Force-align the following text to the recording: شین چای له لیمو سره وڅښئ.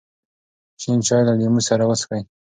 شین 0.81 0.99
چای 1.07 1.21
له 1.27 1.33
لیمو 1.39 1.61
سره 1.67 1.83
وڅښئ. 1.85 2.21